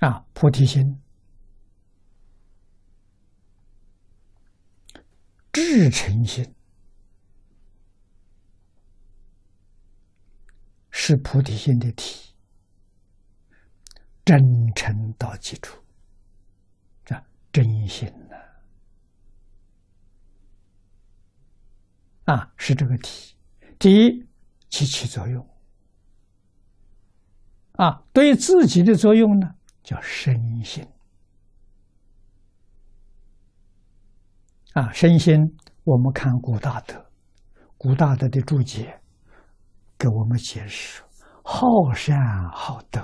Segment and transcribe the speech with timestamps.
[0.00, 1.00] 啊，菩提心、
[5.52, 6.54] 至诚心
[10.90, 12.34] 是菩提心的体，
[14.24, 14.38] 真
[14.74, 15.82] 诚到基础，
[17.08, 18.36] 啊，真心呐，
[22.34, 23.34] 啊，是这个体。
[23.78, 24.26] 第一，
[24.68, 25.48] 起起作用，
[27.72, 29.54] 啊，对自己的作用呢？
[29.86, 30.34] 叫身
[30.64, 30.84] 心
[34.72, 35.32] 啊，身心。
[35.84, 37.06] 我们看古大德，
[37.78, 39.00] 古大德的注解
[39.96, 41.00] 给我们解释：
[41.44, 42.18] 好善
[42.50, 43.00] 好德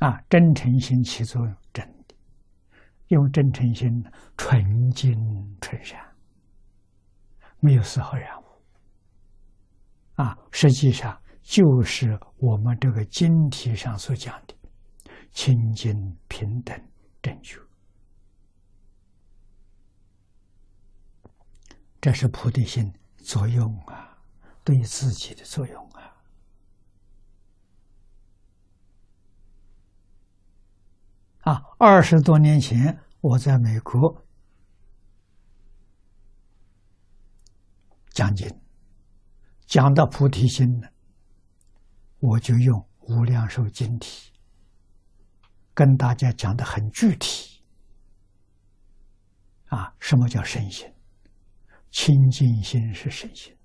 [0.00, 2.14] 啊，真诚心起作用，真的
[3.08, 3.88] 用真诚心
[4.36, 5.10] 纯净
[5.62, 5.98] 纯善，
[7.60, 8.44] 没有丝毫染污
[10.16, 10.36] 啊。
[10.50, 11.18] 实际上。
[11.42, 14.54] 就是我们这个经题上所讲的
[15.32, 16.80] 清净平等
[17.20, 17.58] 正觉，
[22.00, 24.16] 这是菩提心作用啊，
[24.64, 26.16] 对自己的作用啊。
[31.40, 34.24] 啊，二十多年前我在美国
[38.10, 38.48] 讲经，
[39.66, 40.88] 讲到菩提心呢。
[42.20, 44.30] 我就用《无量寿经体》
[45.74, 47.62] 跟大家讲的很具体，
[49.66, 50.86] 啊，什么叫身心？
[51.90, 53.56] 清净心是身心，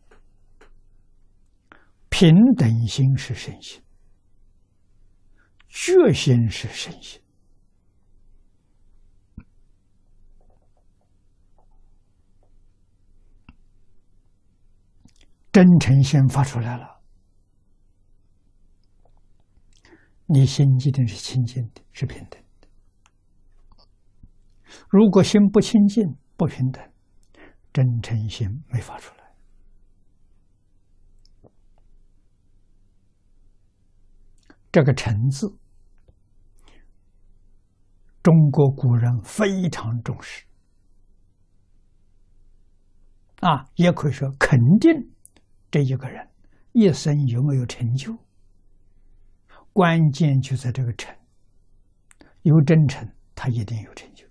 [2.09, 3.83] 平等心是身心，
[5.67, 7.21] 觉心是身心，
[15.51, 16.94] 真诚心发出来了。
[20.27, 22.67] 你心一定是清净的，是平等的。
[24.89, 26.03] 如果心不清净、
[26.35, 26.83] 不平等，
[27.71, 29.23] 真诚心没发出来。
[34.71, 35.47] 这个“诚”字，
[38.21, 40.43] 中国古人非常重视，
[43.39, 44.91] 啊，也可以说肯定
[45.71, 46.27] 这一个人
[46.73, 48.17] 一生有没有成就。
[49.75, 51.13] 关键就在这个诚，
[52.43, 53.05] 有真诚，
[53.35, 54.25] 他一定有成就；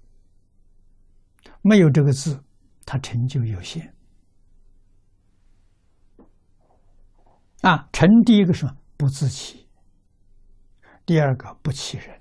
[1.61, 2.43] 没有这个字，
[2.87, 3.95] 他成就有限。
[7.61, 8.67] 啊，诚第一个是
[8.97, 9.69] 不自欺，
[11.05, 12.19] 第二个不欺人。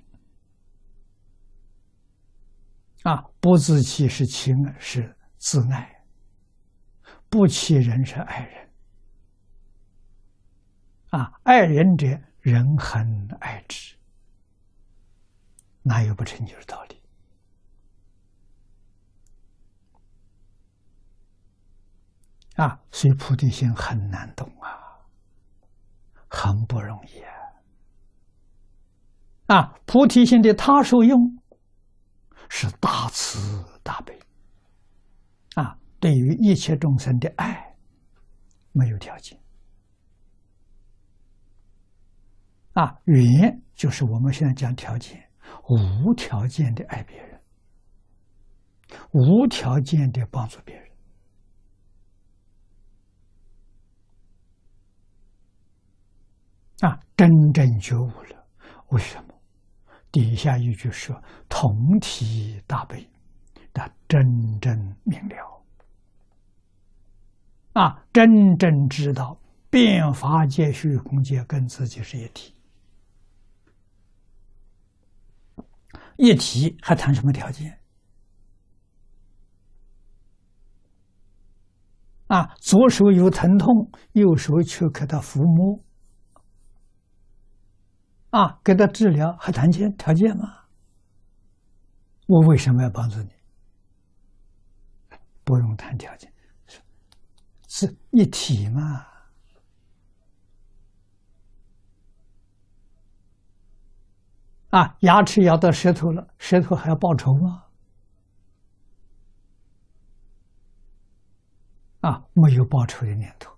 [3.04, 6.04] 啊，不自欺是情是自爱，
[7.30, 8.70] 不欺人是爱人。
[11.12, 12.20] 啊，爱人者。
[12.44, 13.96] 人恒爱之，
[15.82, 17.02] 哪有不成就的道理？
[22.58, 25.08] 啊，所以菩提心很难懂啊，
[26.28, 27.32] 很不容易啊！
[29.56, 31.42] 啊，菩提心的他受用
[32.50, 34.20] 是大慈大悲
[35.56, 37.74] 啊，对于一切众生的爱
[38.74, 39.40] 没有条件。
[42.74, 45.30] 啊，缘就是我们现在讲条件，
[45.70, 47.40] 无条件的爱别人，
[49.12, 50.84] 无条件的帮助别人。
[56.80, 58.46] 啊，真正觉悟了，
[58.90, 59.34] 为什么？
[60.12, 63.08] 底下一句说：“同体大悲”，
[63.74, 64.22] 他真
[64.60, 65.64] 正明了，
[67.74, 69.40] 啊，真正知道
[69.70, 72.54] 变法界、虚空界跟自己是一体。
[76.18, 77.80] 一提还谈什么条件？
[82.28, 85.84] 啊，左手有疼痛，右手却给他抚摸，
[88.32, 90.64] 啊，给他治疗还谈件条件吗？
[92.28, 93.30] 我为什么要帮助你？
[95.44, 96.34] 不用谈条件，
[97.68, 99.13] 是一体嘛。
[104.74, 107.66] 啊，牙齿咬到舌头了，舌头还要报仇吗？
[112.02, 113.56] 啊，没有报仇的念头，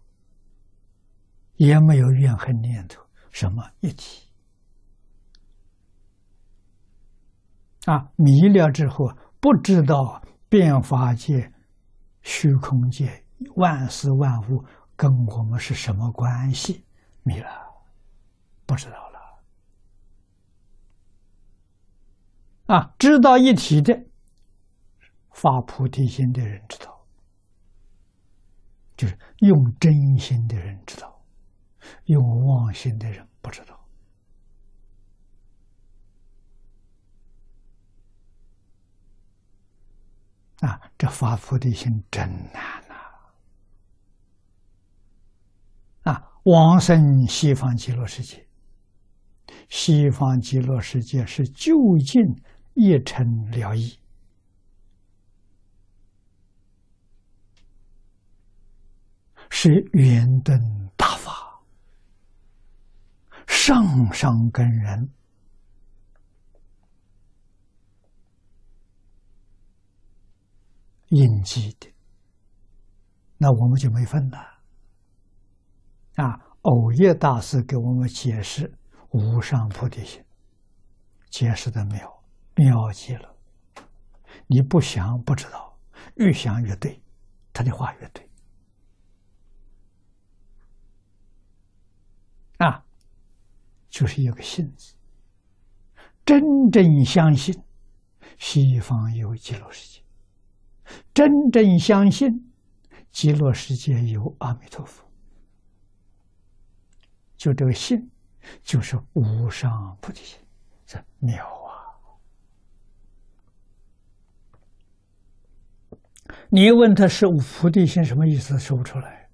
[1.56, 3.02] 也没有怨恨念头，
[3.32, 4.28] 什么一体？
[7.86, 9.06] 啊，迷了之后，
[9.40, 11.50] 不知道变法界、
[12.24, 13.24] 虚空界、
[13.56, 14.66] 万事万物
[14.98, 16.84] 跟我们是什么关系，
[17.24, 17.48] 迷了，
[18.66, 19.05] 不知道。
[22.68, 23.94] 啊，知道一体的
[25.32, 27.06] 发菩提心的人知道，
[28.98, 31.22] 就是用真心的人知道，
[32.06, 33.80] 用妄心的人不知道。
[40.62, 42.96] 啊，这发菩提心真难呐！
[46.12, 48.48] 啊，往生西方极乐世界，
[49.70, 52.24] 西方极乐世界是就近
[52.76, 53.98] 一尘了义，
[59.50, 60.60] 是圆顿
[60.96, 61.62] 大法，
[63.48, 65.10] 上上根人。
[71.10, 71.94] 印记的，
[73.38, 74.38] 那我们就没份了。
[76.16, 78.78] 啊，偶业大师给我们解释
[79.12, 80.24] 无上菩提心，
[81.30, 82.15] 解释的妙，
[82.56, 83.36] 妙极了。
[84.48, 85.78] 你不想不知道，
[86.16, 87.02] 越想越对，
[87.52, 88.30] 他的话越对。
[92.58, 92.86] 啊，
[93.90, 94.96] 就是一个信字，
[96.26, 96.42] 真
[96.72, 97.54] 正相信
[98.38, 100.02] 西方有极乐世界。
[101.14, 102.54] 真正相信
[103.12, 105.04] 极乐世界有阿弥陀佛，
[107.36, 108.10] 就这个信，
[108.62, 110.40] 就是无上菩提心，
[110.86, 111.74] 这妙啊！
[116.50, 119.30] 你问他是菩提心什么意思，说不出来。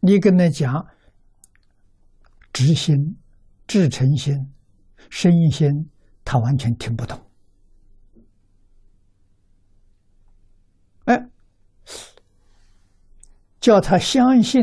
[0.00, 0.86] 你跟他讲
[2.52, 3.16] 直心、
[3.66, 4.34] 至诚心、
[5.08, 5.90] 身心，
[6.24, 7.18] 他完全听不懂。
[11.06, 11.26] 哎，
[13.58, 14.62] 叫他相信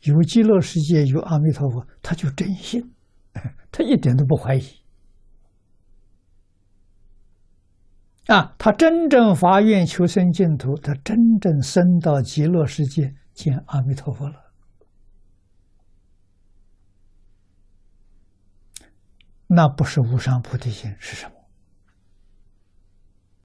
[0.00, 2.82] 有极乐世界有阿弥陀佛，他就真信，
[3.70, 4.85] 他一点都不怀疑。
[8.26, 14.34] 啊，他真正发愿求生净土，他真正升到极乐世界见阿弥陀佛了。
[19.46, 21.35] 那不是无上菩提心是什么？